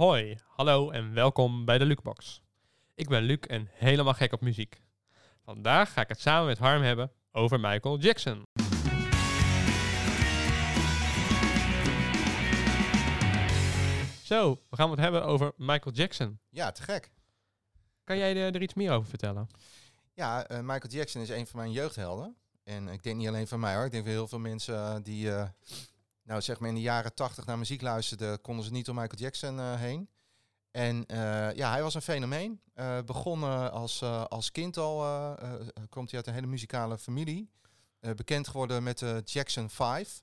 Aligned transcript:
Hoi, 0.00 0.38
hallo 0.46 0.90
en 0.90 1.14
welkom 1.14 1.64
bij 1.64 1.78
de 1.78 1.84
Lukebox. 1.84 2.42
Ik 2.94 3.08
ben 3.08 3.22
Luc 3.22 3.38
en 3.38 3.68
helemaal 3.72 4.14
gek 4.14 4.32
op 4.32 4.40
muziek. 4.40 4.82
Vandaag 5.44 5.92
ga 5.92 6.00
ik 6.00 6.08
het 6.08 6.20
samen 6.20 6.46
met 6.46 6.58
Harm 6.58 6.82
hebben 6.82 7.12
over 7.32 7.60
Michael 7.60 7.98
Jackson. 7.98 8.42
Zo, 14.22 14.60
we 14.70 14.76
gaan 14.76 14.90
het 14.90 14.98
hebben 14.98 15.24
over 15.24 15.52
Michael 15.56 15.94
Jackson. 15.94 16.38
Ja, 16.48 16.72
te 16.72 16.82
gek. 16.82 17.10
Kan 18.04 18.18
jij 18.18 18.36
er, 18.36 18.54
er 18.54 18.62
iets 18.62 18.74
meer 18.74 18.92
over 18.92 19.08
vertellen? 19.08 19.48
Ja, 20.14 20.46
eh, 20.46 20.60
Michael 20.60 20.92
Jackson 20.92 21.22
is 21.22 21.28
een 21.28 21.46
van 21.46 21.60
mijn 21.60 21.72
jeugdhelden. 21.72 22.36
En 22.64 22.88
ik 22.88 23.02
denk 23.02 23.16
niet 23.16 23.28
alleen 23.28 23.48
van 23.48 23.60
mij 23.60 23.74
hoor. 23.74 23.84
Ik 23.84 23.90
denk 23.90 24.04
van 24.04 24.12
heel 24.12 24.28
veel 24.28 24.38
mensen 24.38 24.74
eh, 24.74 24.96
die, 25.02 25.32
eh, 25.32 25.48
nou 26.30 26.42
zeg 26.42 26.58
maar 26.60 26.68
in 26.68 26.74
de 26.74 26.80
jaren 26.80 27.14
tachtig 27.14 27.46
naar 27.46 27.58
muziek 27.58 27.80
luisterden, 27.80 28.40
konden 28.40 28.64
ze 28.64 28.70
niet 28.70 28.88
om 28.88 28.94
Michael 28.94 29.18
Jackson 29.18 29.58
eh, 29.58 29.74
heen. 29.74 30.08
En 30.70 31.06
eh, 31.06 31.52
ja, 31.54 31.70
hij 31.70 31.82
was 31.82 31.94
een 31.94 32.02
fenomeen. 32.02 32.60
Eh 32.74 32.98
begonnen 33.06 33.72
als, 33.72 34.02
als 34.28 34.50
kind 34.50 34.76
al, 34.76 34.98
komt 35.88 36.10
hij 36.10 36.18
uit 36.18 36.26
een 36.26 36.34
hele 36.34 36.46
muzikale 36.46 36.98
familie. 36.98 37.50
Bekend 38.16 38.48
geworden 38.48 38.82
met 38.82 38.98
de 38.98 39.22
Jackson 39.24 39.70
5. 39.70 40.22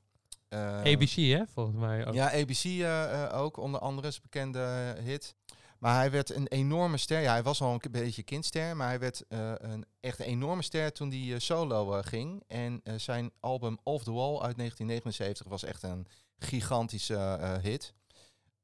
Eh, 0.50 0.78
ABC, 0.78 1.16
hè, 1.16 1.44
volgens 1.54 1.78
mij 1.78 2.08
ook. 2.08 2.14
Ja, 2.14 2.32
ABC 2.32 2.86
ook, 3.34 3.58
onder 3.58 3.80
andere 3.80 4.08
is 4.08 4.16
een 4.16 4.22
bekende 4.22 4.96
hit. 5.04 5.36
Maar 5.80 5.96
hij 5.96 6.12
werd 6.12 6.36
een 6.36 6.48
enorme 6.48 6.98
ster. 6.98 7.22
Ja, 7.22 7.32
hij 7.32 7.44
was 7.44 7.62
al 7.62 7.74
een 7.74 7.92
beetje 7.92 8.24
kindster, 8.24 8.76
maar 8.76 8.88
hij 8.88 9.00
werd 9.00 9.28
eh, 9.28 9.52
een 9.58 9.86
echt 10.00 10.20
een 10.20 10.26
enorme 10.26 10.62
ster 10.62 10.92
toen 10.92 11.10
hij 11.10 11.34
eh, 11.34 11.40
solo 11.40 11.94
eh, 11.94 12.04
ging. 12.04 12.44
En 12.48 12.82
zijn 12.96 13.32
album 13.40 13.78
Off 13.84 14.04
the 14.04 14.12
Wall 14.12 14.40
uit 14.40 14.58
1979 14.58 15.48
was 15.48 15.64
echt 15.64 15.84
een 15.84 16.08
gigantische 16.38 17.60
hit. 17.62 17.94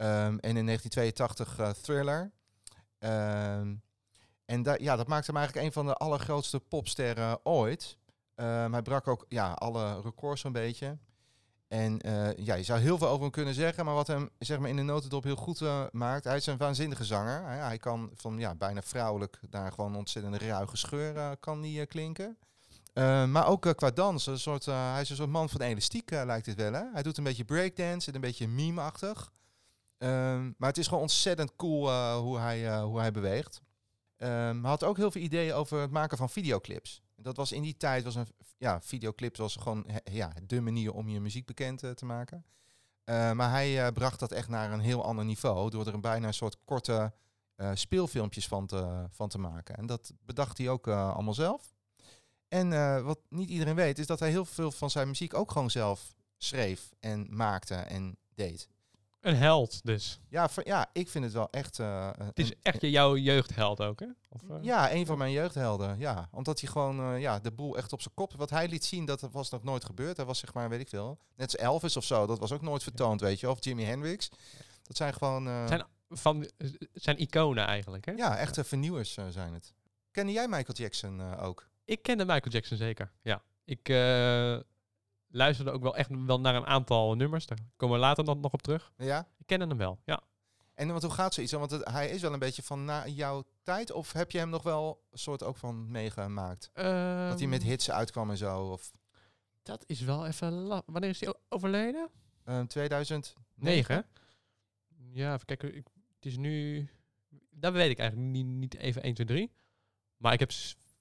Ehm, 0.04 0.38
en 0.40 0.58
in 0.58 0.66
1982 0.66 1.60
eh, 1.60 1.70
Thriller. 1.70 2.32
Ehm, 3.00 3.76
en 4.46 4.64
ja, 4.78 4.96
dat 4.96 5.08
maakte 5.08 5.32
hem 5.32 5.38
eigenlijk 5.38 5.66
een 5.66 5.74
van 5.74 5.86
de 5.86 5.94
allergrootste 5.94 6.60
popsterren 6.60 7.46
ooit. 7.46 7.98
Ehm, 8.36 8.72
hij 8.72 8.82
brak 8.82 9.08
ook 9.08 9.26
ja, 9.28 9.52
alle 9.52 10.02
records 10.02 10.42
zo'n 10.42 10.52
beetje. 10.52 10.98
En 11.74 12.02
eh, 12.02 12.46
ja, 12.46 12.56
je 12.56 12.64
zou 12.64 12.80
heel 12.80 12.98
veel 12.98 13.08
over 13.08 13.22
hem 13.22 13.32
kunnen 13.32 13.54
zeggen, 13.54 13.86
maar 13.86 13.94
wat 13.94 14.08
hem 14.08 14.30
zeg 14.40 14.60
maar, 14.60 14.70
in 14.70 14.76
de 14.76 14.82
notendop 14.82 15.24
heel 15.24 15.36
goed 15.36 15.62
eh, 15.62 15.84
maakt, 15.92 16.24
hij 16.24 16.36
is 16.36 16.46
een 16.46 16.58
waanzinnige 16.58 17.04
zanger. 17.04 17.44
Hij, 17.44 17.58
hij 17.58 17.78
kan 17.78 18.12
van 18.16 18.40
ja, 18.40 18.56
bijna 18.56 18.82
vrouwelijk 18.82 19.40
naar 19.50 19.72
gewoon 19.72 19.96
ontzettend 19.96 20.36
ruige 20.36 20.78
scheur 20.78 21.18
eh, 21.18 21.32
kan 21.40 21.62
die, 21.62 21.86
klinken. 21.86 22.38
Maar 23.32 23.48
ook 23.48 23.74
qua 23.76 23.92
dans, 23.92 24.26
een 24.26 24.40
soort, 24.40 24.66
hij 24.66 25.02
is 25.02 25.10
een 25.10 25.16
soort 25.16 25.30
man 25.30 25.50
van 25.50 25.62
elastiek 25.62 26.10
lijkt 26.10 26.46
het 26.46 26.56
wel. 26.56 26.74
Hè? 26.74 26.84
Hij 26.94 27.04
doet 27.04 27.18
een 27.18 27.24
beetje 27.24 27.46
breakdance 27.46 28.08
en 28.08 28.16
een 28.16 28.22
beetje 28.22 28.48
meme-achtig. 28.48 29.32
Ehm, 29.98 30.52
maar 30.58 30.70
het 30.70 30.78
is 30.78 30.88
gewoon 30.88 31.04
ontzettend 31.04 31.56
cool 31.56 32.16
hoe, 32.16 32.40
hij, 32.40 32.80
hoe 32.82 33.00
hij 33.00 33.12
beweegt. 33.12 33.62
Ehm, 34.18 34.62
hij 34.62 34.70
had 34.70 34.84
ook 34.84 34.98
heel 34.98 35.12
veel 35.12 35.22
ideeën 35.22 35.54
over 35.54 35.82
het 35.82 35.92
maken 35.92 36.18
van 36.18 36.30
videoclips. 36.30 37.02
Dat 37.24 37.38
was 37.38 37.52
in 37.52 37.62
die 37.62 37.78
tijd, 37.78 38.04
was 38.04 38.16
een, 38.16 38.28
ja, 38.58 38.82
videoclips 38.82 39.40
was 39.40 39.56
gewoon 39.56 39.86
ja, 40.04 40.34
de 40.44 40.62
manier 40.62 40.94
om 40.94 41.10
je 41.10 41.20
muziek 41.20 41.46
bekend 41.46 41.84
eh, 41.84 41.92
te 41.92 42.06
maken. 42.06 42.46
Eh, 43.04 43.32
maar 43.32 43.50
hij 43.50 43.86
eh, 43.86 43.94
bracht 43.94 44.20
dat 44.20 44.32
echt 44.32 44.48
naar 44.48 44.72
een 44.72 44.80
heel 44.80 45.04
ander 45.04 45.26
niveau 45.26 45.70
door 45.70 45.88
er 45.88 45.94
een 45.94 46.02
bijna 46.02 46.28
een 46.28 46.34
soort 46.34 46.58
korte 46.66 47.14
speelfilmpjes 47.74 48.48
van 48.48 48.68
te, 48.68 49.08
van 49.10 49.30
te 49.30 49.38
maken. 49.38 49.76
En 49.76 49.86
dat 49.86 50.14
bedacht 50.26 50.58
hij 50.58 50.70
ook 50.70 50.88
allemaal 50.88 51.34
zelf. 51.34 51.74
En 52.48 52.70
wat 53.04 53.20
niet 53.30 53.50
iedereen 53.50 53.76
weet, 53.76 54.00
is 54.00 54.08
dat 54.08 54.20
hij 54.20 54.30
heel 54.30 54.46
veel 54.46 54.72
van 54.72 54.90
zijn 54.90 55.08
muziek 55.08 55.34
ook 55.34 55.52
gewoon 55.52 55.72
zelf 55.72 56.14
schreef 56.38 56.92
en 57.00 57.36
maakte 57.36 57.76
en 57.76 58.18
deed. 58.36 58.70
Een 59.24 59.36
held 59.36 59.86
dus. 59.86 60.20
Ja, 60.30 60.50
ja 60.64 60.90
ik 60.94 61.10
vind 61.10 61.24
het 61.24 61.34
wel 61.34 61.48
echt... 61.52 61.80
eh, 61.80 62.10
Het 62.18 62.40
is 62.40 62.50
een- 62.50 62.58
echt 62.62 62.82
je- 62.82 62.90
jouw 62.90 63.18
jeugdheld 63.18 63.82
ook, 63.82 64.00
hè? 64.00 64.06
Of, 64.30 64.42
eh? 64.50 64.56
ja, 64.62 64.92
een 64.94 65.06
van 65.06 65.18
mijn 65.18 65.32
jeugdhelden. 65.32 66.00
Ja, 66.00 66.28
omdat 66.32 66.60
hij 66.60 66.70
gewoon 66.70 67.00
eh, 67.14 67.22
ja, 67.22 67.40
de 67.40 67.52
boel 67.52 67.78
echt 67.78 67.94
op 67.94 68.02
zijn 68.02 68.14
kop. 68.14 68.34
Wat 68.36 68.50
hij 68.50 68.68
liet 68.68 68.86
zien, 68.86 69.06
dat 69.06 69.22
was 69.32 69.50
nog 69.50 69.64
nooit 69.64 69.86
gebeurd. 69.86 70.18
Hij 70.18 70.26
was 70.26 70.40
zeg 70.40 70.54
maar, 70.54 70.70
weet 70.70 70.80
ik 70.80 70.90
veel. 70.90 71.18
Net 71.36 71.52
als 71.52 71.62
Elvis 71.62 71.98
of 71.98 72.04
zo. 72.04 72.26
Dat 72.26 72.40
was 72.40 72.52
ook 72.52 72.62
nooit 72.62 72.84
vertoond, 72.84 73.22
weet 73.22 73.40
je. 73.40 73.50
Of 73.50 73.58
Jimi 73.64 73.84
Hendrix. 73.84 74.30
Dat 74.84 74.98
zijn 74.98 75.14
gewoon. 75.14 75.44
Zijn, 75.68 75.84
van, 76.10 76.50
zijn 76.94 77.22
iconen 77.22 77.66
eigenlijk, 77.66 78.06
hè? 78.06 78.12
ja, 78.12 78.38
echte 78.38 78.64
vernieuwers 78.64 79.14
zijn 79.30 79.54
het. 79.54 79.74
Kende 80.12 80.32
jij 80.32 80.48
Michael 80.48 80.74
Jackson 80.78 81.36
ook? 81.40 81.68
Ik 81.86 82.02
kende 82.02 82.26
Michael 82.26 82.52
Jackson 82.52 82.78
zeker, 82.78 83.12
ja. 83.22 83.42
Ik 83.66 83.90
luisterde 85.34 85.72
ook 85.72 85.82
wel 85.82 85.96
echt 85.96 86.10
wel 86.26 86.40
naar 86.40 86.56
een 86.56 86.66
aantal 86.66 87.16
nummers. 87.16 87.46
Daar 87.46 87.58
komen 87.76 87.96
we 87.96 88.02
later 88.02 88.24
dan 88.26 88.40
nog 88.40 88.52
op 88.54 88.62
terug. 88.62 88.94
Ja. 88.98 89.28
Ik 89.38 89.46
kende 89.46 89.68
hem 89.68 89.78
wel, 89.78 90.00
ja. 90.06 90.22
En 90.74 90.88
want 90.88 91.02
hoe 91.04 91.12
gaat 91.12 91.34
zoiets? 91.34 91.52
Want 91.54 91.72
het- 91.72 91.90
hij 91.90 92.10
is 92.10 92.22
wel 92.22 92.34
een 92.34 92.40
beetje 92.40 92.64
van 92.64 92.86
na 92.86 93.08
jouw 93.08 93.44
tijd. 93.64 93.92
Of 93.92 94.12
heb 94.12 94.32
je 94.32 94.38
hem 94.38 94.50
nog 94.50 94.64
wel 94.64 95.04
een 95.12 95.18
soort 95.20 95.44
ook 95.44 95.58
van 95.58 95.92
meegemaakt? 95.92 96.70
dat 96.74 97.40
hij 97.40 97.48
met 97.48 97.60
Ehm, 97.62 97.70
hits 97.70 97.92
uitkwam 97.92 98.30
en 98.30 98.38
zo? 98.38 98.62
Of 98.72 98.92
Dat 99.64 99.84
is 99.88 100.00
wel 100.02 100.26
even... 100.28 100.52
la- 100.54 100.82
Wanneer 100.86 101.10
is 101.10 101.20
hij 101.20 101.34
overleden? 101.50 102.10
eh 102.44 102.60
2009? 102.62 103.36
Negen. 103.56 103.96
hè? 103.96 104.02
Ja, 105.12 105.34
even 105.34 105.46
kijken. 105.46 105.76
Ik, 105.76 105.88
het 106.16 106.26
is 106.26 106.38
nu... 106.38 106.88
Dat 107.52 107.74
weet 107.74 107.90
ik 107.90 108.00
eigenlijk 108.00 108.30
niet, 108.32 108.46
niet 108.46 108.76
even 108.76 109.02
1, 109.04 109.14
2, 109.14 109.28
3. 109.28 109.52
Maar 110.18 110.34
ik 110.34 110.40
heb 110.40 110.52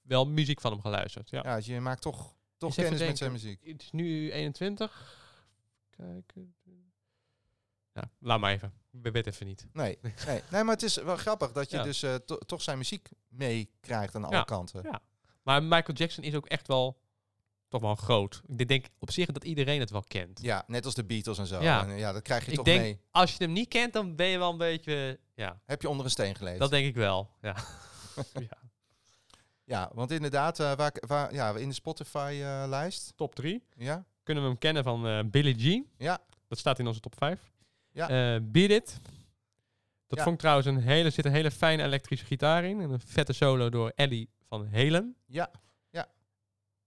wel 0.02 0.26
muziek 0.26 0.60
van 0.60 0.72
hem 0.72 0.80
geluisterd, 0.80 1.30
ja. 1.30 1.40
Ja, 1.44 1.56
dus 1.56 1.66
je 1.66 1.80
maakt 1.80 2.02
toch, 2.02 2.34
toch 2.66 2.74
kennis 2.74 3.00
met 3.00 3.18
zijn 3.18 3.32
muziek. 3.32 3.60
Het 3.66 3.82
is 3.82 3.90
nu 3.90 4.32
21. 4.32 5.18
Kijken. 5.90 6.54
Ja, 7.92 8.10
laat 8.18 8.40
maar 8.40 8.52
even. 8.52 8.72
Ik 9.02 9.12
weet 9.12 9.26
even 9.26 9.46
niet. 9.46 9.66
Nee, 9.72 9.98
nee. 10.26 10.42
nee, 10.50 10.62
maar 10.64 10.74
het 10.74 10.82
is 10.82 10.96
wel 10.96 11.16
grappig 11.16 11.52
dat 11.52 11.70
je 11.70 11.76
Ja. 11.76 11.82
dus 11.82 12.02
eh, 12.02 12.14
to- 12.14 12.38
toch 12.38 12.62
zijn 12.62 12.78
muziek 12.78 13.08
meekrijgt 13.28 14.14
aan 14.14 14.24
alle 14.24 14.34
Ja. 14.36 14.42
kanten. 14.42 14.82
Ja. 14.82 15.00
Maar 15.42 15.62
Michael 15.62 15.96
Jackson 15.96 16.24
is 16.24 16.34
ook 16.34 16.46
echt 16.46 16.66
wel 16.66 17.00
toch 17.68 17.80
wel 17.80 17.94
groot. 17.94 18.42
Ik 18.56 18.68
denk 18.68 18.86
op 18.98 19.10
zich 19.10 19.26
dat 19.26 19.44
iedereen 19.44 19.80
het 19.80 19.90
wel 19.90 20.02
kent. 20.04 20.42
Ja, 20.42 20.64
net 20.66 20.84
als 20.84 20.94
de 20.94 21.04
Beatles 21.04 21.38
en 21.38 21.46
zo. 21.46 21.62
Ja. 21.62 21.86
En, 21.86 21.96
ja 21.96 22.12
dat 22.12 22.22
krijg 22.22 22.44
je 22.44 22.50
Ik 22.50 22.56
toch 22.56 22.64
denk- 22.64 22.80
mee. 22.80 23.00
Als 23.10 23.30
je 23.36 23.44
hem 23.44 23.52
niet 23.52 23.68
kent, 23.68 23.92
dan 23.92 24.16
ben 24.16 24.26
je 24.26 24.38
wel 24.38 24.50
een 24.50 24.58
beetje... 24.58 25.20
Ja, 25.34 25.60
Heb 25.64 25.82
je 25.82 25.88
onder 25.88 26.04
een 26.04 26.10
steen 26.10 26.34
geleefd. 26.34 26.58
dat 26.58 26.70
denk 26.70 26.86
ik 26.86 26.94
wel. 26.94 27.30
Ja. 27.40 27.56
ja. 28.48 28.58
Ja, 29.64 29.90
want 29.94 30.10
inderdaad, 30.10 30.60
eh, 30.60 30.74
waar, 30.74 30.92
waar, 31.06 31.34
ja, 31.34 31.56
in 31.56 31.68
de 31.68 31.74
Spotify-lijst. 31.74 33.12
Top 33.16 33.34
3. 33.34 33.62
ja, 33.76 34.04
Kunnen 34.22 34.42
we 34.42 34.48
hem 34.48 34.58
kennen 34.58 34.84
van 34.84 35.06
eh 35.06 35.20
Billie 35.24 35.54
Jean. 35.54 35.86
ja, 35.98 36.18
Dat 36.48 36.58
staat 36.58 36.78
in 36.78 36.86
onze 36.86 37.00
top 37.00 37.14
5. 37.16 37.52
Ja. 37.92 38.08
Eh, 38.34 38.40
Beat 38.42 38.70
It. 38.70 39.00
Dat 40.06 40.18
Ja. 40.18 40.22
vond 40.22 40.34
ik 40.34 40.40
trouwens 40.40 40.66
een 40.68 40.78
hele, 40.78 41.10
zit 41.10 41.24
een 41.24 41.32
hele 41.32 41.50
fijne 41.50 41.82
elektrische 41.82 42.26
gitaar 42.26 42.64
in. 42.64 42.80
En 42.80 42.90
een 42.90 43.00
vette 43.00 43.32
solo 43.32 43.68
door 43.70 43.92
Ellie 43.94 44.28
van 44.48 44.66
Helen. 44.66 45.16
ja, 45.26 45.50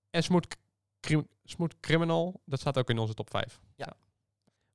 En 0.09 0.23
Smooth, 0.23 0.57
Crim- 0.99 1.27
Smooth 1.43 1.79
Criminal, 1.79 2.41
dat 2.45 2.59
staat 2.59 2.77
ook 2.77 2.89
in 2.89 2.97
onze 2.97 3.13
top 3.13 3.29
5. 3.29 3.59
Ja. 3.75 3.93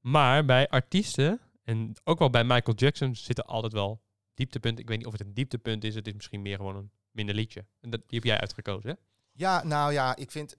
Maar 0.01 0.45
bij 0.45 0.69
artiesten, 0.69 1.41
en 1.65 1.93
ook 2.05 2.19
wel 2.19 2.31
bij 2.31 2.45
Michael 2.45 2.77
Jackson, 2.77 3.15
zitten 3.17 3.45
altijd 3.47 3.73
wel 3.73 4.01
dieptepunten. 4.35 4.83
Ik 4.83 4.89
weet 4.89 4.99
niet 4.99 5.07
of 5.07 5.13
het 5.13 5.21
een 5.21 5.35
dieptepunt 5.35 5.85
is, 5.85 5.95
het 5.95 6.07
is 6.07 6.13
misschien 6.13 6.43
meer 6.43 6.57
gewoon 6.57 6.77
een 6.77 6.91
minder 7.11 7.35
liedje. 7.35 7.67
En 7.81 7.91
dat, 7.91 8.01
die 8.07 8.19
heb 8.19 8.25
jij 8.25 8.41
uitgekozen, 8.41 8.91
hè? 8.91 8.97
ja, 9.33 9.65
nou 9.65 9.93
ja, 9.93 10.17
ik 10.17 10.31
vind... 10.31 10.57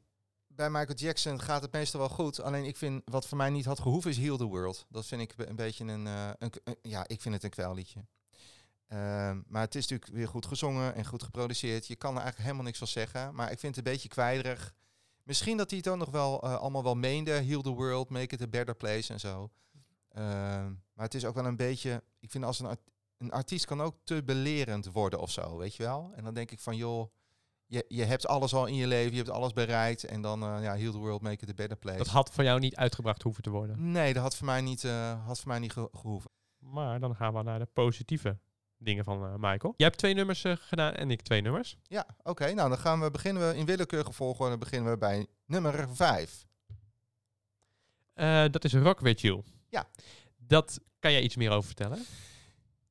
Bij 0.48 0.70
Michael 0.70 0.98
Jackson 0.98 1.42
gaat 1.42 1.62
het 1.62 1.72
meestal 1.72 2.00
wel 2.00 2.10
goed. 2.10 2.42
Alleen 2.42 2.66
ik 2.66 2.78
vind, 2.78 3.02
wat 3.06 3.28
voor 3.28 3.38
mij 3.38 3.50
niet 3.50 3.66
had 3.66 3.80
gehoeven, 3.80 4.12
is 4.12 4.18
Heal 4.18 4.38
the 4.38 4.46
World. 4.46 4.86
Dat 4.90 5.06
vind 5.06 5.22
ik 5.22 5.34
een 5.38 5.56
beetje 5.56 5.86
een... 5.86 6.08
eh, 6.08 6.30
een, 6.38 6.52
ja, 6.82 7.08
ik 7.08 7.22
vind 7.22 7.34
het 7.34 7.44
een 7.44 7.50
kwelliedje. 7.50 8.06
Ehm, 8.88 9.42
maar 9.48 9.62
het 9.62 9.76
is 9.76 9.88
natuurlijk 9.88 10.12
weer 10.18 10.28
goed 10.28 10.46
gezongen 10.46 10.96
en 10.96 11.06
goed 11.06 11.24
geproduceerd. 11.24 11.88
Je 11.88 11.96
kan 11.96 12.10
er 12.10 12.22
eigenlijk 12.22 12.44
helemaal 12.44 12.66
niks 12.66 12.78
van 12.78 12.88
zeggen. 12.88 13.36
Maar 13.36 13.52
ik 13.52 13.60
vind 13.60 13.76
het 13.76 13.86
een 13.86 13.92
beetje 13.92 14.10
kwijderig. 14.10 14.74
Misschien 15.24 15.58
dat 15.58 15.70
hij 15.70 15.80
het 15.80 15.88
ook 15.88 15.98
nog 15.98 16.10
wel 16.10 16.42
eh, 16.42 16.56
allemaal 16.56 16.84
wel 16.84 16.96
meende. 16.96 17.32
Heal 17.32 17.62
the 17.62 17.70
world, 17.70 18.10
make 18.10 18.36
it 18.36 18.42
a 18.42 18.48
better 18.48 18.76
place 18.76 19.14
en 19.14 19.20
zo. 19.20 19.50
Ehm, 20.10 20.74
maar 20.94 21.06
het 21.06 21.14
is 21.14 21.26
ook 21.26 21.36
wel 21.36 21.46
een 21.46 21.56
beetje... 21.56 22.04
Ik 22.20 22.32
vind 22.32 22.44
als 22.44 22.60
een, 22.60 22.78
een 23.22 23.32
artiest 23.32 23.66
kan 23.66 23.82
ook 23.82 23.96
te 24.04 24.24
belerend 24.24 24.86
worden 24.92 25.20
of 25.20 25.32
zo, 25.32 25.58
weet 25.58 25.76
je 25.76 25.84
wel? 25.84 26.12
En 26.16 26.24
dan 26.24 26.34
denk 26.34 26.52
ik 26.52 26.60
van, 26.60 26.76
joh... 26.76 27.12
Je, 27.66 27.86
je 27.88 28.04
hebt 28.04 28.28
alles 28.28 28.54
al 28.54 28.66
in 28.66 28.76
je 28.76 28.88
leven, 28.88 29.12
je 29.12 29.18
hebt 29.18 29.30
alles 29.30 29.54
bereikt. 29.54 30.04
En 30.04 30.22
dan, 30.22 30.44
eh, 30.44 30.64
ja, 30.64 30.76
heal 30.78 30.92
the 30.92 30.98
world, 30.98 31.22
make 31.22 31.44
it 31.44 31.50
a 31.50 31.54
better 31.54 31.78
place. 31.78 31.98
Dat 31.98 32.08
had 32.08 32.32
voor 32.32 32.44
jou 32.44 32.60
niet 32.60 32.76
uitgebracht 32.76 33.22
hoeven 33.22 33.44
te 33.44 33.50
worden. 33.50 33.92
Nee, 33.92 34.14
dat 34.14 34.24
had 34.24 34.36
voor 34.36 34.46
mij 34.46 34.62
niet, 34.62 34.84
eh, 34.84 35.26
had 35.26 35.40
voor 35.40 35.48
mij 35.48 35.60
niet 35.60 35.72
ge- 35.72 35.90
gehoeven. 35.92 36.32
Maar 36.60 37.00
dan 37.00 37.16
gaan 37.16 37.34
we 37.34 37.44
naar 37.44 37.60
de 37.60 37.66
positieve 37.74 38.40
dingen 38.78 39.04
van 39.04 39.24
eh, 39.26 39.34
Michael. 39.38 39.74
Jij 39.78 39.88
hebt 39.88 39.98
twee 39.98 40.14
nummers 40.14 40.44
gedaan 40.48 40.94
en 40.94 41.12
ik 41.12 41.22
twee 41.22 41.42
nummers. 41.42 41.78
Ja, 41.84 42.06
oké. 42.24 42.54
nou, 42.54 42.70
dan 42.70 42.78
gaan 42.78 43.00
we 43.02 43.12
beginnen 43.12 43.50
we 43.50 43.56
in 43.58 43.66
willekeurige 43.66 44.12
volgorde. 44.14 44.58
beginnen 44.58 44.92
we 44.92 44.98
bij 44.98 45.28
nummer 45.46 45.96
5. 45.96 46.46
Eh, 48.14 48.46
dat 48.52 48.64
is 48.64 48.74
Rock 48.74 49.00
With 49.00 49.22
You. 49.22 49.42
Ja. 49.70 49.88
Dat 50.38 50.80
kan 51.00 51.12
jij 51.12 51.22
iets 51.22 51.36
meer 51.36 51.52
over 51.52 51.66
vertellen? 51.66 52.06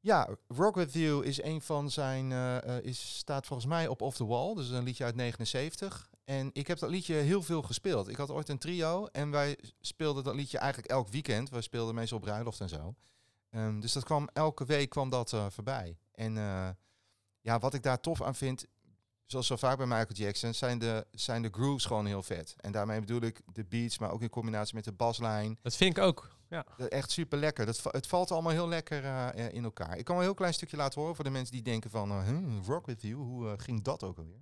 Ja, 0.02 0.29
Rock 0.49 0.75
With 0.75 0.93
You 0.93 1.25
is 1.25 1.43
een 1.43 1.61
van 1.61 1.91
zijn, 1.91 2.32
eh, 2.32 2.76
eh, 2.76 2.85
is, 2.85 3.17
staat 3.17 3.47
volgens 3.47 3.69
mij 3.69 3.88
op 3.88 4.02
Off 4.02 4.17
The 4.17 4.26
Wall. 4.26 4.55
Dus 4.55 4.69
een 4.69 4.82
liedje 4.82 5.05
uit 5.05 5.14
79. 5.14 6.11
En 6.25 6.50
ik 6.52 6.67
heb 6.67 6.79
dat 6.79 6.91
liedje 6.91 7.14
heel 7.14 7.43
veel 7.43 7.62
gespeeld. 7.62 8.08
Ik 8.08 8.17
had 8.17 8.31
ooit 8.31 8.49
een 8.49 8.58
trio 8.58 9.06
en 9.06 9.31
wij 9.31 9.58
speelden 9.81 10.25
dat 10.25 10.35
liedje 10.35 10.58
eigenlijk 10.58 10.93
elk 10.93 11.08
weekend. 11.08 11.50
We 11.50 11.61
speelden 11.61 11.94
meestal 11.94 12.19
op 12.19 12.25
bruiloft 12.25 12.61
en 12.61 12.69
zo. 12.69 12.94
Ehm, 13.50 13.81
dus 13.81 13.93
dat 13.93 14.05
kwam 14.05 14.29
elke 14.32 14.64
week 14.64 14.91
kwam 14.91 15.11
dat 15.11 15.32
eh, 15.32 15.47
voorbij. 15.50 15.99
En 16.12 16.35
ja, 17.41 17.58
wat 17.58 17.75
ik 17.75 17.82
daar 17.82 18.00
tof 18.00 18.23
aan 18.23 18.35
vind, 18.35 18.67
zoals 19.31 19.47
zo 19.47 19.56
vaak 19.56 19.77
bij 19.77 19.87
Michael 19.87 20.12
Jackson, 20.12 20.55
zijn 20.55 20.79
de, 20.79 21.06
zijn 21.11 21.43
de 21.43 21.49
grooves 21.53 21.85
gewoon 21.85 22.06
heel 22.06 22.23
vet. 22.23 22.55
En 22.61 22.73
daarmee 22.73 23.00
bedoel 23.00 23.21
ik 23.21 23.41
de 23.53 23.65
beats, 23.65 23.99
maar 23.99 24.11
ook 24.11 24.23
in 24.23 24.29
combinatie 24.31 24.75
met 24.75 24.85
de 24.85 24.93
baslijn. 24.93 25.59
Dat 25.62 25.77
vind 25.77 25.97
ik 25.97 26.03
ook. 26.03 26.31
Ja. 26.49 26.65
Dat- 26.77 26.88
Echt 26.88 27.11
super 27.11 27.38
lekker. 27.38 27.67
Dat, 27.67 27.81
het 27.91 28.06
valt 28.06 28.31
allemaal 28.31 28.53
heel 28.53 28.69
lekker 28.69 29.05
eh, 29.05 29.29
eh, 29.47 29.55
in 29.55 29.65
elkaar. 29.65 29.97
Ik 29.99 30.05
kan 30.05 30.15
wel 30.15 30.17
een 30.25 30.31
heel 30.31 30.35
klein 30.38 30.55
stukje 30.55 30.77
laten 30.77 31.00
horen 31.00 31.15
voor 31.17 31.25
de 31.25 31.31
mensen 31.31 31.55
die 31.55 31.62
denken 31.62 31.91
van, 31.91 32.11
eh, 32.11 32.23
huh, 32.27 32.38
rock 32.67 32.87
with 32.87 33.03
you, 33.03 33.15
hoe 33.15 33.55
ging 33.59 33.82
dat 33.82 34.03
ook 34.05 34.19
alweer? 34.19 34.41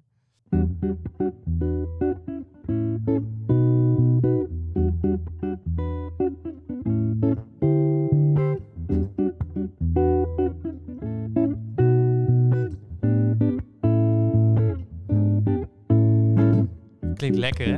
Lekker, 17.39 17.67
hè? 17.67 17.75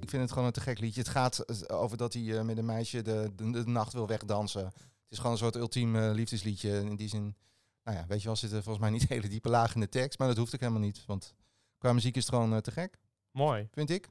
Ik 0.00 0.10
vind 0.10 0.22
het 0.22 0.32
gewoon 0.32 0.46
een 0.46 0.52
te 0.52 0.60
gek 0.60 0.78
liedje. 0.78 1.00
Het 1.00 1.10
gaat 1.10 1.70
over 1.70 1.96
dat 1.96 2.12
hij 2.12 2.38
eh, 2.38 2.44
met 2.44 2.58
een 2.58 2.64
meisje 2.64 3.02
de, 3.02 3.32
de, 3.36 3.50
de 3.50 3.66
nacht 3.66 3.92
wil 3.92 4.06
wegdansen. 4.06 4.64
Het 4.64 4.74
is 5.08 5.16
gewoon 5.16 5.32
een 5.32 5.38
soort 5.38 5.56
ultiem 5.56 5.96
eh, 5.96 6.10
liefdesliedje. 6.12 6.80
In 6.80 6.96
die 6.96 7.08
zin, 7.08 7.36
nou 7.84 7.96
ja, 7.96 8.04
weet 8.08 8.20
je 8.20 8.26
wel, 8.26 8.36
zitten 8.36 8.62
volgens 8.62 8.84
mij 8.84 8.92
niet 8.98 9.08
hele 9.16 9.28
diepe 9.28 9.48
lagen 9.48 9.74
in 9.74 9.80
de 9.80 9.88
tekst. 9.88 10.18
Maar 10.18 10.28
dat 10.28 10.36
hoeft 10.36 10.54
ook 10.54 10.60
helemaal 10.60 10.82
niet. 10.82 11.02
Want 11.06 11.34
qua 11.78 11.92
muziek 11.92 12.16
is 12.16 12.26
het 12.26 12.34
gewoon 12.34 12.52
eh, 12.52 12.58
te 12.58 12.70
gek, 12.70 12.98
Mooi. 13.30 13.68
vind 13.72 13.90
ik. 13.90 14.08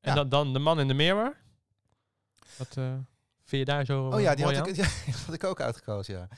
En 0.00 0.10
Ja. 0.10 0.14
dan, 0.14 0.28
dan 0.28 0.52
de 0.52 0.58
man 0.58 0.80
in 0.80 0.88
de 0.88 0.94
mirror. 0.94 1.36
Wat 2.56 2.76
eh, 2.76 2.92
vind 3.44 3.60
je 3.60 3.64
daar 3.64 3.84
zo 3.84 4.08
Oh 4.08 4.20
ja, 4.20 4.34
die 4.34 4.44
mooi 4.44 4.56
had 4.56 4.66
aan? 4.66 4.72
ik, 4.74 4.76
ja, 4.84 4.88
die 5.04 5.14
had 5.26 5.34
ik 5.34 5.44
ook 5.44 5.60
uitgekozen, 5.60 6.14
ja. 6.14 6.28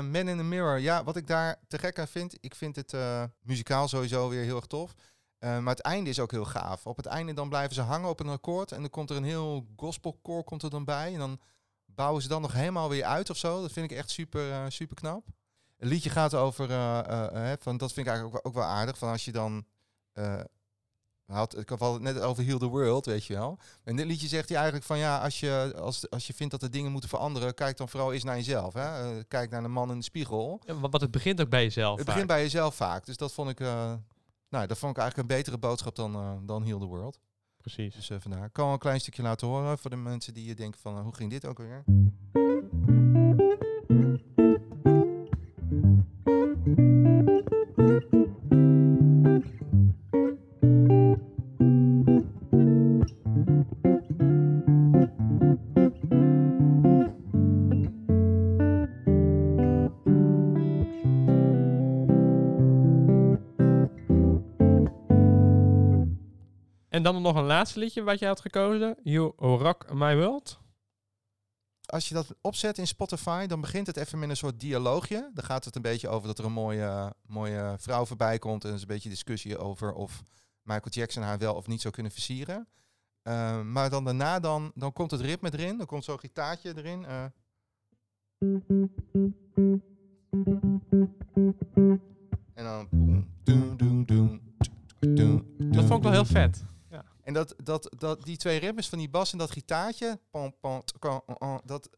Man 0.00 0.28
in 0.28 0.36
the 0.36 0.42
Mirror, 0.42 0.78
ja, 0.78 1.04
wat 1.04 1.16
ik 1.16 1.26
daar 1.26 1.56
te 1.68 1.78
gek 1.78 1.98
aan 1.98 2.08
vind, 2.08 2.36
ik 2.40 2.54
vind 2.54 2.76
het 2.76 2.92
eh, 2.92 3.24
muzikaal 3.42 3.88
sowieso 3.88 4.28
weer 4.28 4.42
heel 4.42 4.56
erg 4.56 4.66
tof. 4.66 4.94
Eh, 5.38 5.58
maar 5.58 5.74
het 5.74 5.84
einde 5.84 6.10
is 6.10 6.20
ook 6.20 6.30
heel 6.30 6.44
gaaf. 6.44 6.86
Op 6.86 6.96
het 6.96 7.06
einde 7.06 7.32
dan 7.32 7.48
blijven 7.48 7.74
ze 7.74 7.80
hangen 7.80 8.08
op 8.08 8.20
een 8.20 8.28
akkoord 8.28 8.72
en 8.72 8.80
dan 8.80 8.90
komt 8.90 9.10
er 9.10 9.16
een 9.16 9.24
heel 9.24 9.66
gospelkoor 9.76 10.44
komt 10.44 10.62
er 10.62 10.70
dan 10.70 10.84
bij. 10.84 11.12
En 11.12 11.18
dan 11.18 11.40
bouwen 11.86 12.22
ze 12.22 12.28
dan 12.28 12.42
nog 12.42 12.52
helemaal 12.52 12.88
weer 12.88 13.04
uit 13.04 13.30
of 13.30 13.36
zo. 13.36 13.60
Dat 13.62 13.72
vind 13.72 13.90
ik 13.90 13.96
echt 13.96 14.10
super, 14.10 14.50
eh, 14.52 14.64
super 14.68 14.96
knap. 14.96 15.26
Het 15.76 15.88
liedje 15.88 16.10
gaat 16.10 16.34
over, 16.34 16.70
eh, 16.70 17.52
van, 17.58 17.76
dat 17.76 17.92
vind 17.92 18.06
ik 18.06 18.12
eigenlijk 18.12 18.24
ook, 18.24 18.32
wel- 18.32 18.44
ook 18.44 18.54
wel 18.54 18.76
aardig, 18.76 18.98
van 18.98 19.10
als 19.10 19.24
je 19.24 19.32
dan... 19.32 19.64
had, 21.26 21.58
ik 21.58 21.68
had 21.68 21.92
het 21.92 22.02
net 22.02 22.20
over 22.20 22.44
Heal 22.44 22.58
the 22.58 22.66
World, 22.66 23.06
weet 23.06 23.24
je 23.24 23.34
wel. 23.34 23.58
En 23.84 23.96
dit 23.96 24.06
liedje 24.06 24.28
zegt 24.28 24.48
hij 24.48 24.56
eigenlijk 24.56 24.86
van 24.86 24.98
ja, 24.98 25.18
als 25.22 25.40
je, 25.40 25.72
als, 25.76 26.10
als 26.10 26.26
je 26.26 26.34
vindt 26.34 26.52
dat 26.52 26.62
er 26.62 26.70
dingen 26.70 26.92
moeten 26.92 27.08
veranderen, 27.10 27.54
kijk 27.54 27.76
dan 27.76 27.88
vooral 27.88 28.12
eens 28.12 28.24
naar 28.24 28.36
jezelf. 28.36 28.74
Hè? 28.74 29.24
Kijk 29.24 29.50
naar 29.50 29.62
de 29.62 29.68
man 29.68 29.90
in 29.90 29.98
de 29.98 30.04
spiegel. 30.04 30.60
Ja, 30.66 30.74
want 30.74 31.00
het 31.00 31.10
begint 31.10 31.40
ook 31.40 31.48
bij 31.48 31.62
jezelf. 31.62 31.90
Het 31.96 31.98
vaak. 31.98 32.06
begint 32.14 32.26
bij 32.26 32.42
jezelf 32.42 32.74
vaak. 32.74 33.06
Dus 33.06 33.16
dat 33.16 33.32
vond 33.32 33.50
ik, 33.50 33.60
nou, 34.48 34.66
dat 34.66 34.78
vond 34.78 34.96
ik 34.96 35.02
eigenlijk 35.02 35.30
een 35.30 35.36
betere 35.36 35.58
boodschap 35.58 35.94
dan, 35.94 36.14
eh, 36.14 36.36
dan 36.42 36.64
Heal 36.64 36.78
the 36.78 36.86
World. 36.86 37.20
Precies. 37.56 37.94
Dus 37.94 38.10
eh 38.10 38.16
vandaar. 38.20 38.44
Ik 38.44 38.52
kan 38.52 38.64
wel 38.64 38.72
een 38.72 38.78
klein 38.78 39.00
stukje 39.00 39.22
laten 39.22 39.46
horen 39.46 39.78
voor 39.78 39.90
de 39.90 39.96
mensen 39.96 40.34
die 40.34 40.50
eh, 40.50 40.56
denken 40.56 40.80
van 40.80 40.96
eh, 40.96 41.02
hoe 41.02 41.14
ging 41.14 41.30
dit 41.30 41.46
ook 41.46 41.58
weer? 41.58 41.84
En 66.98 67.04
dan 67.04 67.22
nog 67.22 67.36
een 67.36 67.44
laatste 67.44 67.78
liedje 67.78 68.02
wat 68.02 68.18
jij 68.18 68.28
had 68.28 68.40
gekozen. 68.40 68.96
You 69.02 69.32
Rock 69.36 69.92
My 69.92 70.16
World. 70.16 70.58
Als 71.86 72.08
je 72.08 72.14
dat 72.14 72.34
opzet 72.40 72.78
in 72.78 72.86
Spotify, 72.86 73.46
dan 73.46 73.60
begint 73.60 73.86
het 73.86 73.96
even 73.96 74.18
met 74.18 74.28
een 74.28 74.36
soort 74.36 74.60
dialoogje. 74.60 75.30
Dan 75.34 75.44
gaat 75.44 75.64
het 75.64 75.76
een 75.76 75.82
beetje 75.82 76.08
over 76.08 76.26
dat 76.26 76.38
er 76.38 76.44
een 76.44 76.52
mooie, 76.52 77.14
mooie 77.26 77.74
vrouw 77.78 78.04
voorbij 78.04 78.38
komt. 78.38 78.62
En 78.62 78.68
er 78.68 78.74
is 78.74 78.80
een 78.80 78.86
beetje 78.88 79.08
discussie 79.08 79.58
over 79.58 79.92
of 79.92 80.22
Michael 80.62 80.90
Jackson 80.90 81.22
haar 81.22 81.38
wel 81.38 81.54
of 81.54 81.66
niet 81.66 81.80
zou 81.80 81.94
kunnen 81.94 82.12
versieren. 82.12 82.68
Eh, 83.22 83.60
maar 83.62 83.90
dan 83.90 84.04
daarna 84.04 84.40
dan, 84.40 84.72
dan 84.74 84.92
komt 84.92 85.10
het 85.10 85.20
ritme 85.20 85.52
erin. 85.52 85.76
Dan 85.76 85.86
komt 85.86 86.04
zo'n 86.04 86.18
gitaartje 86.18 86.76
erin. 86.76 87.04
eh. 87.04 87.24
En 92.54 92.64
dan... 92.64 92.88
Dat 95.58 95.84
vond 95.84 95.96
ik 95.96 96.02
wel 96.02 96.12
heel 96.12 96.24
vet. 96.24 96.64
En 97.28 97.34
dat, 97.34 97.54
dat, 97.62 97.94
dat, 97.98 98.24
die 98.24 98.36
twee 98.36 98.58
ritmes 98.58 98.88
van 98.88 98.98
die 98.98 99.08
bas 99.08 99.32
en 99.32 99.38
dat 99.38 99.50
gitaartje, 99.50 100.20
pom, 100.30 100.54
pom, 100.60 100.82
oh, 101.00 101.18
oh, 101.26 101.58
dat 101.64 101.88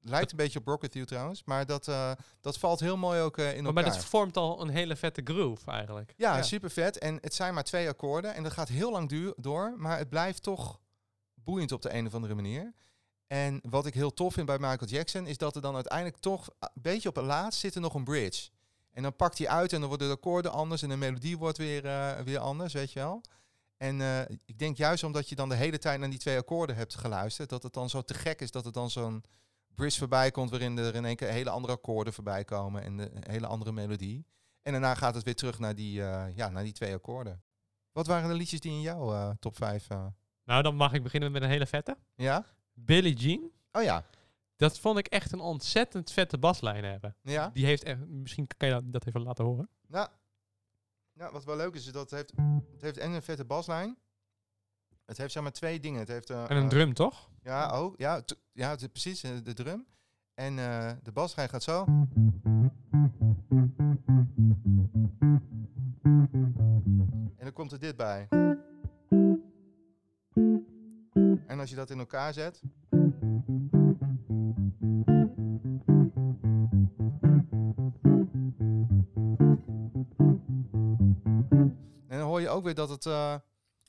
lijkt 0.00 0.30
een 0.30 0.36
beetje 0.36 0.58
op 0.58 0.66
Rock 0.66 0.82
With 0.82 0.94
You 0.94 1.06
trouwens, 1.06 1.44
maar 1.44 1.66
dat, 1.66 1.88
eh, 1.88 2.12
dat 2.40 2.58
valt 2.58 2.80
heel 2.80 2.96
mooi 2.96 3.20
ook 3.20 3.38
eh, 3.38 3.56
in 3.56 3.62
Maar 3.62 3.76
elkaar. 3.76 3.92
dat 3.92 4.04
vormt 4.04 4.36
al 4.36 4.60
een 4.60 4.68
hele 4.68 4.96
vette 4.96 5.20
groove 5.24 5.70
eigenlijk. 5.70 6.14
ja, 6.16 6.42
super 6.42 6.70
vet. 6.70 6.98
En 6.98 7.18
het 7.20 7.34
zijn 7.34 7.54
maar 7.54 7.64
twee 7.64 7.88
akkoorden 7.88 8.34
en 8.34 8.42
dat 8.42 8.52
gaat 8.52 8.68
heel 8.68 8.90
lang 8.90 9.08
duur, 9.08 9.34
door, 9.36 9.74
maar 9.76 9.98
het 9.98 10.08
blijft 10.08 10.42
toch 10.42 10.80
boeiend 11.34 11.72
op 11.72 11.82
de 11.82 11.94
een 11.94 12.06
of 12.06 12.14
andere 12.14 12.34
manier. 12.34 12.72
En 13.26 13.60
wat 13.68 13.86
ik 13.86 13.94
heel 13.94 14.14
tof 14.14 14.32
vind 14.32 14.46
bij 14.46 14.58
Michael 14.58 14.90
Jackson 14.90 15.26
is 15.26 15.36
dat 15.38 15.56
er 15.56 15.62
dan 15.62 15.74
uiteindelijk 15.74 16.16
toch 16.16 16.48
een 16.58 16.68
beetje 16.74 17.08
op 17.08 17.16
het 17.16 17.24
laatst 17.24 17.60
zit 17.60 17.74
er 17.74 17.80
nog 17.80 17.94
een 17.94 18.04
bridge. 18.04 18.50
En 18.92 19.02
dan 19.02 19.16
pakt 19.16 19.38
hij 19.38 19.48
uit 19.48 19.72
en 19.72 19.80
dan 19.80 19.88
worden 19.88 20.08
de 20.08 20.14
akkoorden 20.14 20.52
anders 20.52 20.82
en 20.82 20.88
de 20.88 20.96
melodie 20.96 21.38
wordt 21.38 21.58
weer, 21.58 21.86
eh, 21.86 22.20
weer 22.20 22.38
anders, 22.38 22.72
weet 22.72 22.92
je 22.92 22.98
wel. 22.98 23.22
En 23.80 24.00
eh, 24.00 24.20
ik 24.44 24.58
denk 24.58 24.76
juist 24.76 25.04
omdat 25.04 25.28
je 25.28 25.34
dan 25.34 25.48
de 25.48 25.54
hele 25.54 25.78
tijd 25.78 26.00
naar 26.00 26.10
die 26.10 26.18
twee 26.18 26.38
akkoorden 26.38 26.76
hebt 26.76 26.94
geluisterd, 26.94 27.48
dat 27.48 27.62
het 27.62 27.72
dan 27.72 27.90
zo 27.90 28.02
te 28.02 28.14
gek 28.14 28.40
is 28.40 28.50
dat 28.50 28.64
het 28.64 28.74
dan 28.74 28.90
zo'n 28.90 29.24
bridge 29.74 29.98
voorbij 29.98 30.30
komt 30.30 30.50
waarin 30.50 30.78
er 30.78 30.94
in 30.94 31.04
één 31.04 31.16
keer 31.16 31.28
hele 31.28 31.50
andere 31.50 31.72
akkoorden 31.72 32.12
voorbij 32.12 32.44
komen 32.44 32.82
en 32.82 32.96
de 32.96 33.10
een 33.14 33.30
hele 33.30 33.46
andere 33.46 33.72
melodie. 33.72 34.26
En 34.62 34.72
daarna 34.72 34.94
gaat 34.94 35.14
het 35.14 35.24
weer 35.24 35.34
terug 35.34 35.58
naar 35.58 35.74
die, 35.74 36.02
eh, 36.02 36.36
ja, 36.36 36.48
naar 36.48 36.62
die 36.62 36.72
twee 36.72 36.94
akkoorden. 36.94 37.42
Wat 37.92 38.06
waren 38.06 38.28
de 38.28 38.34
liedjes 38.34 38.60
die 38.60 38.72
in 38.72 38.80
jouw 38.80 39.12
eh, 39.12 39.30
top 39.38 39.56
5? 39.56 39.86
Nou, 40.44 40.62
dan 40.62 40.74
mag 40.76 40.92
ik 40.92 41.02
beginnen 41.02 41.32
met 41.32 41.42
een 41.42 41.48
hele 41.48 41.66
vette. 41.66 41.96
ja? 42.14 42.44
Billie 42.74 43.14
Jean. 43.14 43.50
Oh 43.72 43.82
ja. 43.82 44.04
Dat 44.56 44.78
vond 44.78 44.98
ik 44.98 45.06
echt 45.06 45.32
een 45.32 45.40
ontzettend 45.40 46.10
vette 46.12 46.38
baslijn 46.38 46.84
hebben. 46.84 47.16
Ja? 47.22 47.50
Die 47.52 47.64
heeft 47.64 47.82
echt, 47.82 47.98
misschien 48.06 48.46
kan 48.56 48.68
je 48.68 48.82
dat- 48.84 49.06
even 49.06 49.22
laten 49.22 49.44
horen. 49.44 49.68
Nou, 49.86 50.08
nou, 51.20 51.32
wat 51.32 51.44
wel 51.44 51.56
leuk 51.56 51.74
is, 51.74 51.86
is 51.86 51.92
dat 51.92 52.10
het 52.10 52.18
heeft, 52.18 52.32
het 52.72 52.82
heeft 52.82 52.98
en 52.98 53.10
een 53.10 53.22
vette 53.22 53.44
baslijn. 53.44 53.96
Het 55.06 55.16
heeft 55.16 55.32
zeg 55.32 55.42
maar 55.42 55.52
twee 55.52 55.80
dingen. 55.80 55.98
Het 55.98 56.08
heeft, 56.08 56.30
eh, 56.30 56.50
En 56.50 56.56
een 56.56 56.62
eh, 56.62 56.68
drum, 56.68 56.94
toch? 56.94 57.30
Ja, 57.42 57.70
ook. 57.70 57.98
Ja, 57.98 58.22
ja 58.52 58.70
het 58.70 58.92
precies, 58.92 59.22
eh, 59.22 59.30
de 59.42 59.52
drum. 59.52 59.86
En 60.34 60.56
de 61.02 61.12
baslijn 61.12 61.48
gaat 61.48 61.62
zo. 61.62 61.84
En 67.36 67.46
dan 67.46 67.52
komt 67.52 67.72
er 67.72 67.78
dit 67.78 67.96
bij. 67.96 68.28
En 71.46 71.58
als 71.60 71.70
je 71.70 71.76
dat 71.76 71.90
in 71.90 71.98
elkaar 71.98 72.32
zet. 72.32 72.62
Ook 82.50 82.64
weer 82.64 82.74
dat 82.74 82.88
het. 82.88 83.06
eh, 83.06 83.34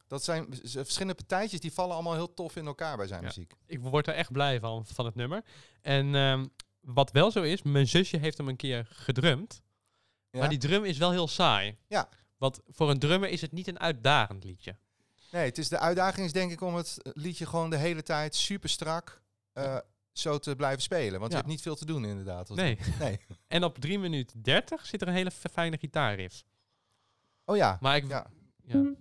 dat 0.07 0.23
zijn 0.23 0.47
verschillende 0.63 1.15
partijtjes 1.15 1.59
die 1.59 1.73
vallen 1.73 1.93
allemaal 1.93 2.13
heel 2.13 2.33
tof 2.33 2.55
in 2.55 2.65
elkaar 2.65 2.97
bij 2.97 3.07
zijn 3.07 3.19
Ja. 3.21 3.25
muziek. 3.27 3.53
Ik 3.65 3.79
word 3.79 4.07
er 4.07 4.13
echt 4.13 4.31
blij 4.31 4.59
van, 4.59 4.85
van 4.85 5.05
het 5.05 5.15
nummer. 5.15 5.43
En 5.81 6.15
ehm, 6.15 6.45
wat 6.81 7.11
wel 7.11 7.31
zo 7.31 7.41
is, 7.41 7.61
mijn 7.61 7.87
zusje 7.87 8.17
heeft 8.17 8.37
hem 8.37 8.47
een 8.47 8.55
keer 8.55 8.87
gedrumd. 8.91 9.61
Ja? 10.31 10.39
Maar 10.39 10.49
die 10.49 10.57
drum 10.57 10.83
is 10.83 10.97
wel 10.97 11.11
heel 11.11 11.27
saai. 11.27 11.77
Ja. 11.87 12.09
Want 12.37 12.59
voor 12.67 12.89
een 12.89 12.99
drummer 12.99 13.29
is 13.29 13.41
het 13.41 13.51
niet 13.51 13.67
een 13.67 13.79
uitdagend 13.79 14.43
liedje. 14.43 14.75
Nee, 15.31 15.45
het 15.45 15.57
is 15.57 15.69
de 15.69 15.79
uitdaging 15.79 16.25
is 16.25 16.31
denk 16.33 16.51
ik 16.51 16.61
om 16.61 16.75
het 16.75 16.97
liedje 17.03 17.45
gewoon 17.45 17.69
de 17.69 17.77
hele 17.77 18.03
tijd 18.03 18.35
super 18.35 18.69
strak 18.69 19.21
eh, 19.53 19.77
zo 20.11 20.37
te 20.37 20.55
blijven 20.55 20.81
spelen. 20.81 21.19
Want 21.19 21.31
Ja. 21.31 21.37
je 21.37 21.43
hebt 21.43 21.47
niet 21.47 21.61
veel 21.61 21.75
te 21.75 21.85
doen 21.85 22.05
inderdaad. 22.05 22.49
Nee. 22.49 22.77
nee. 22.99 23.19
En 23.47 23.63
op 23.63 23.77
3 23.77 23.99
minuten 23.99 24.41
30 24.41 24.85
zit 24.85 25.01
er 25.01 25.07
een 25.07 25.13
hele 25.13 25.31
fijne 25.31 25.77
gitaarriff. 25.77 26.43
Oh 27.45 27.55
ja. 27.55 27.77
Maar 27.81 27.95
ik... 27.95 28.07
Ja. 28.07 28.27
Ja. 28.71 28.93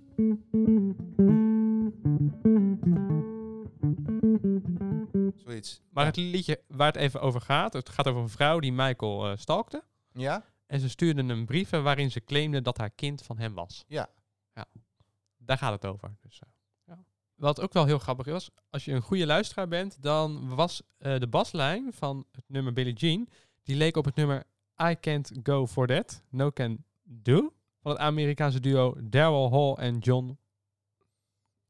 Zoiets. 5.35 5.81
Maar 5.91 6.05
ja. 6.05 6.11
het 6.11 6.17
liedje 6.17 6.61
waar 6.69 6.87
het 6.87 6.97
even 6.97 7.21
over 7.21 7.41
gaat, 7.41 7.73
het 7.73 7.89
gaat 7.89 8.09
over 8.09 8.23
een 8.23 8.29
vrouw 8.29 8.59
die 8.59 8.73
Michael 8.73 9.31
eh, 9.31 9.37
stalkte. 9.37 9.85
Ja? 10.13 10.45
En 10.67 10.81
ze 10.81 10.89
stuurde 10.89 11.25
hem 11.25 11.47
brieven 11.47 11.83
waarin 11.83 12.11
ze 12.11 12.25
claimde 12.25 12.63
dat 12.63 12.79
haar 12.79 12.91
kind 12.91 13.23
van 13.23 13.39
hem 13.39 13.55
was. 13.55 13.85
Ja. 13.89 14.09
ja. 14.55 14.67
Daar 15.37 15.59
gaat 15.59 15.73
het 15.73 15.87
over. 15.87 16.17
Dus, 16.21 16.39
eh, 16.39 16.49
ja. 16.85 17.05
Wat 17.35 17.61
ook 17.61 17.73
wel 17.73 17.87
heel 17.87 17.99
grappig 17.99 18.27
was, 18.27 18.51
als 18.71 18.85
je 18.85 18.93
een 18.93 19.03
goede 19.03 19.27
luisteraar 19.27 19.69
bent, 19.69 20.03
dan 20.03 20.55
was 20.55 20.83
eh, 20.99 21.19
de 21.19 21.29
baslijn 21.29 21.93
van 21.93 22.27
het 22.33 22.45
nummer 22.47 22.73
Billie 22.73 22.95
Jean, 22.95 23.29
Die 23.63 23.77
leek 23.77 23.97
op 23.97 24.05
het 24.05 24.15
nummer 24.15 24.45
I 24.83 24.97
Can't 25.01 25.33
Go 25.43 25.67
For 25.67 25.87
That, 25.87 26.23
No 26.29 26.51
Can 26.51 26.85
Do. 27.03 27.53
Van 27.81 27.91
het 27.91 28.01
Amerikaanse 28.01 28.61
duo 28.61 28.95
Daryl 29.03 29.51
Hall 29.53 29.87
en 29.87 29.99
John 29.99 30.39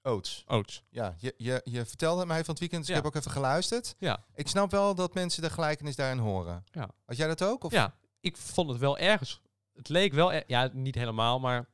Oates. 0.02 0.44
Oates. 0.46 0.82
Ja, 0.90 1.14
je, 1.18 1.34
je, 1.36 1.60
je 1.64 1.86
vertelde 1.86 2.18
het 2.18 2.28
mij 2.28 2.38
van 2.44 2.50
het 2.50 2.58
weekend, 2.58 2.80
dus 2.80 2.90
Ja. 2.90 2.96
ik 2.96 3.02
heb 3.04 3.12
ook 3.14 3.18
even 3.20 3.30
geluisterd. 3.30 3.94
Ja. 3.98 4.24
Ik 4.34 4.48
snap 4.48 4.70
wel 4.70 4.94
dat 4.94 5.14
mensen 5.14 5.42
de 5.42 5.50
gelijkenis 5.50 5.96
daarin 5.96 6.18
horen. 6.18 6.64
Ja. 6.72 6.88
Had 7.04 7.16
jij 7.16 7.26
dat 7.28 7.42
ook? 7.44 7.64
Of? 7.64 7.72
Ja, 7.72 7.94
ik 8.20 8.36
vond 8.36 8.68
het 8.70 8.78
wel 8.78 8.98
ergens... 8.98 9.40
Het 9.72 9.88
leek 9.88 10.12
wel... 10.12 10.32
er- 10.32 10.44
ja, 10.46 10.70
niet 10.72 10.94
helemaal, 10.94 11.38
maar... 11.40 11.68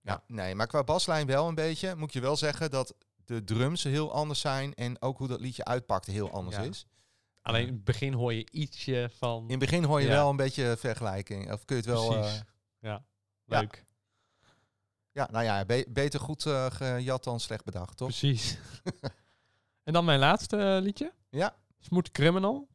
Ja, 0.00 0.24
nee, 0.26 0.54
maar 0.54 0.66
qua 0.66 0.84
baslijn 0.84 1.26
wel 1.26 1.48
een 1.48 1.54
beetje. 1.54 1.94
Moet 1.96 2.12
je 2.12 2.20
wel 2.20 2.36
zeggen 2.36 2.70
dat 2.70 2.94
de 3.24 3.44
drums 3.44 3.82
heel 3.82 4.12
anders 4.12 4.40
zijn 4.40 4.74
en 4.74 5.02
ook 5.02 5.18
hoe 5.18 5.28
dat 5.28 5.40
liedje 5.40 5.64
uitpakte 5.64 6.10
heel 6.10 6.30
anders 6.30 6.56
Ja. 6.56 6.62
is. 6.62 6.86
Alleen 7.42 7.66
in 7.66 7.72
het 7.74 7.84
begin 7.84 8.12
hoor 8.12 8.32
je 8.34 8.50
ietsje 8.50 9.10
van... 9.16 9.42
In 9.44 9.50
het 9.50 9.58
begin 9.58 9.84
hoor 9.84 10.00
je 10.00 10.08
wel 10.08 10.30
een 10.30 10.36
beetje 10.36 10.76
vergelijking. 10.78 11.52
Of 11.52 11.64
kun 11.64 11.76
je 11.76 11.82
het 11.82 11.90
wel... 11.90 12.08
Precies. 12.08 12.38
eh, 12.38 12.42
ja. 12.78 13.04
Leuk. 13.46 13.84
ja, 15.12 15.28
nou 15.30 15.44
ja, 15.44 15.64
be- 15.64 15.86
beter 15.88 16.20
goed 16.20 16.46
eh, 16.46 16.66
gejat 16.70 17.24
dan 17.24 17.40
slecht 17.40 17.64
bedacht, 17.64 17.96
toch? 17.96 18.08
Precies. 18.08 18.58
en 19.84 19.92
dan 19.92 20.04
mijn 20.04 20.18
laatste 20.18 20.56
eh, 20.56 20.82
liedje. 20.82 21.12
Ja. 21.30 21.56
Smooth 21.78 22.10
Criminal. 22.10 22.68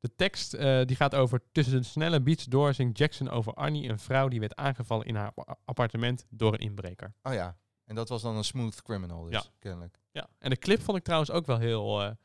De 0.00 0.14
tekst 0.14 0.54
eh, 0.54 0.84
die 0.84 0.96
gaat 0.96 1.14
over 1.14 1.42
tussen 1.52 1.76
de 1.80 1.82
snelle 1.86 2.20
beats 2.22 2.44
door 2.44 2.74
zingt 2.74 2.98
Jackson 2.98 3.30
over 3.30 3.54
Annie, 3.54 3.88
een 3.88 3.98
vrouw 3.98 4.28
die 4.28 4.40
werd 4.40 4.56
aangevallen 4.56 5.06
in 5.06 5.14
haar 5.14 5.32
appa- 5.34 5.56
appartement 5.64 6.26
door 6.30 6.52
een 6.52 6.58
inbreker. 6.58 7.14
Oh 7.22 7.32
ja, 7.32 7.56
en 7.84 7.94
dat 7.94 8.08
was 8.08 8.22
dan 8.22 8.36
een 8.36 8.44
smooth 8.44 8.82
criminal 8.82 9.22
dus, 9.24 9.32
Ja. 9.32 9.42
kennelijk. 9.58 9.98
Ja. 10.10 10.28
En 10.38 10.50
de 10.50 10.56
clip 10.56 10.82
vond 10.82 10.96
ik 10.98 11.04
trouwens 11.04 11.30
ook 11.30 11.46
wel 11.46 11.58
heel, 11.58 12.16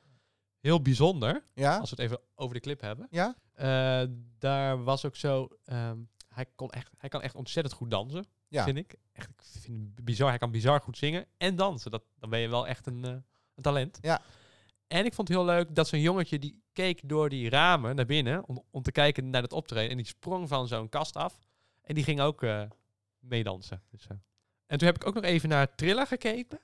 heel 0.59 0.81
bijzonder. 0.81 1.43
Ja? 1.53 1.77
Als 1.77 1.89
we 1.89 1.95
het 2.01 2.05
even 2.11 2.19
over 2.35 2.53
de 2.55 2.59
clip 2.61 2.81
hebben. 2.81 3.07
Ja? 3.09 3.35
Daar 4.37 4.83
was 4.83 5.05
ook 5.05 5.15
zo. 5.15 5.47
ehm, 5.63 5.97
hij, 6.33 6.45
kon 6.55 6.69
echt, 6.69 6.91
hij 6.97 7.09
kan 7.09 7.21
echt 7.21 7.35
ontzettend 7.35 7.75
goed 7.75 7.91
dansen, 7.91 8.25
Ja. 8.47 8.63
vind 8.63 8.77
ik. 8.77 8.95
Echt, 9.11 9.29
ik 9.29 9.41
vind 9.41 9.95
het 9.95 10.05
bizar. 10.05 10.29
Hij 10.29 10.37
kan 10.37 10.51
bizar 10.51 10.81
goed 10.81 10.97
zingen 10.97 11.25
en 11.37 11.55
dansen. 11.55 11.91
Dat, 11.91 12.03
dan 12.19 12.29
ben 12.29 12.39
je 12.39 12.47
wel 12.49 12.67
echt 12.67 12.87
een, 12.87 13.05
eh, 13.05 13.11
een 13.55 13.63
talent. 13.63 13.97
Ja. 14.01 14.21
En 14.87 15.05
ik 15.05 15.13
vond 15.13 15.27
het 15.27 15.37
heel 15.37 15.45
leuk 15.45 15.75
dat 15.75 15.87
zo'n 15.87 15.99
jongetje 16.01 16.39
die 16.39 16.61
keek 16.73 17.01
door 17.09 17.29
die 17.29 17.49
ramen 17.49 17.95
naar 17.95 18.05
binnen 18.05 18.47
om, 18.47 18.63
om 18.71 18.81
te 18.81 18.91
kijken 18.91 19.29
naar 19.29 19.41
het 19.41 19.53
optreden. 19.53 19.89
En 19.91 19.97
die 19.97 20.05
sprong 20.05 20.47
van 20.47 20.67
zo'n 20.67 20.89
kast 20.89 21.15
af. 21.15 21.39
En 21.81 21.95
die 21.95 22.03
ging 22.03 22.21
ook 22.21 22.43
eh, 22.43 22.63
meedansen. 23.19 23.81
Dus, 23.89 24.07
eh. 24.07 24.17
En 24.65 24.77
toen 24.77 24.87
heb 24.87 24.95
ik 24.95 25.05
ook 25.07 25.13
nog 25.13 25.23
even 25.23 25.49
naar 25.49 25.75
Thriller 25.75 26.07
gekeken. 26.07 26.59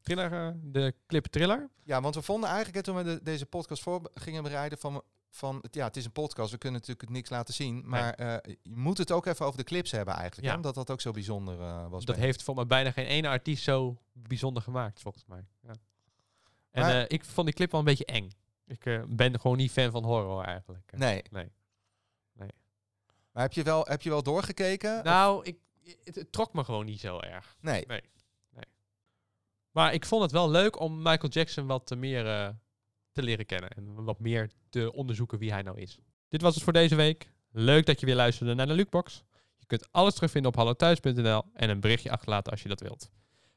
Thriller, 0.00 0.32
eh, 0.32 0.54
de 0.62 0.94
clip 1.06 1.26
Thriller. 1.26 1.70
Ja, 1.82 2.00
want 2.00 2.14
we 2.14 2.22
vonden 2.22 2.48
eigenlijk, 2.48 2.76
hè, 2.76 2.82
toen 2.92 2.96
we 2.96 3.02
de- 3.14 3.22
deze 3.22 3.46
podcast 3.46 3.82
voor 3.82 4.10
gingen 4.14 4.42
bereiden, 4.42 4.78
van, 4.78 5.02
van 5.30 5.58
het- 5.62 5.74
ja, 5.74 5.86
het 5.86 5.96
is 5.96 6.04
een 6.04 6.12
podcast, 6.12 6.50
we 6.50 6.58
kunnen 6.58 6.80
natuurlijk 6.80 7.10
niks 7.10 7.30
laten 7.30 7.54
zien, 7.54 7.82
maar 7.88 8.14
eh, 8.14 8.54
je 8.62 8.76
moet 8.76 8.98
het 8.98 9.12
ook 9.12 9.26
even 9.26 9.46
over 9.46 9.58
de 9.58 9.64
clips 9.64 9.90
hebben 9.90 10.14
eigenlijk, 10.14 10.44
Ja. 10.44 10.50
hè, 10.50 10.56
omdat 10.56 10.74
dat 10.74 10.90
ook 10.90 11.00
zo 11.00 11.10
bijzonder 11.10 11.60
eh, 11.60 11.86
was. 11.88 12.04
Dat 12.04 12.16
heeft 12.16 12.42
voor 12.42 12.54
mij 12.54 12.66
bijna 12.66 12.90
geen 12.90 13.06
ene 13.06 13.28
artiest 13.28 13.62
zo 13.62 13.96
bijzonder 14.12 14.62
gemaakt, 14.62 15.00
volgens 15.00 15.24
mij. 15.26 15.44
Ja. 15.62 15.72
En 16.70 16.82
Maar- 16.82 16.96
eh, 17.00 17.04
ik 17.08 17.24
vond 17.24 17.46
die 17.46 17.56
clip 17.56 17.70
wel 17.70 17.80
een 17.80 17.86
beetje 17.86 18.04
eng. 18.04 18.30
Ik 18.66 19.06
ben 19.08 19.40
gewoon 19.40 19.56
niet 19.56 19.70
fan 19.72 19.90
van 19.90 20.04
horror 20.04 20.44
eigenlijk. 20.44 20.92
Nee. 20.96 21.22
Nee. 21.30 21.52
Nee. 22.32 22.48
Maar 23.32 23.42
heb 23.42 23.52
je 23.52 23.62
wel, 23.62 23.84
heb 23.84 24.02
je 24.02 24.10
wel 24.10 24.22
doorgekeken? 24.22 25.04
Nou, 25.04 25.44
ik, 25.44 25.58
het, 26.04 26.14
het 26.14 26.32
trok 26.32 26.52
me 26.52 26.64
gewoon 26.64 26.84
niet 26.86 27.00
zo 27.00 27.18
erg. 27.18 27.56
nee. 27.60 27.86
Maar 29.70 29.92
ik 29.94 30.04
vond 30.06 30.22
het 30.22 30.30
wel 30.32 30.50
leuk 30.50 30.80
om 30.80 30.96
Michael 31.02 31.28
Jackson 31.32 31.66
wat 31.66 31.94
meer 31.96 32.54
te 33.20 33.26
leren 33.26 33.46
kennen. 33.46 33.70
En 33.70 34.04
wat 34.04 34.20
meer 34.20 34.50
te 34.68 34.92
onderzoeken 34.92 35.38
wie 35.38 35.52
hij 35.52 35.62
nou 35.62 35.80
is. 35.80 35.98
Dit 36.28 36.42
was 36.42 36.54
het 36.54 36.64
voor 36.64 36.72
deze 36.72 36.94
week. 36.94 37.30
Leuk 37.52 37.86
dat 37.86 38.00
je 38.00 38.06
weer 38.06 38.14
luisterde 38.14 38.54
naar 38.54 38.66
de 38.66 38.72
Lukebox. 38.72 39.24
Je 39.58 39.66
kunt 39.66 39.88
alles 39.90 40.14
terugvinden 40.14 40.50
op 40.50 40.56
hallothuis.nl 40.56 41.42
en 41.54 41.70
een 41.70 41.80
berichtje 41.80 42.10
achterlaten 42.10 42.52
als 42.52 42.62
je 42.62 42.68
dat 42.68 42.80
wilt. 42.80 43.10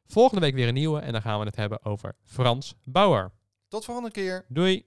Volgende 0.05 0.41
week 0.41 0.53
weer 0.53 0.67
een 0.67 0.73
nieuwe 0.73 0.99
en 0.99 1.11
dan 1.11 1.21
gaan 1.21 1.39
we 1.39 1.45
het 1.45 1.55
hebben 1.55 1.85
over 1.85 2.15
Frans 2.23 2.75
Bauer. 2.83 3.31
Tot 3.67 3.85
volgende 3.85 4.11
keer. 4.11 4.45
Doei! 4.47 4.85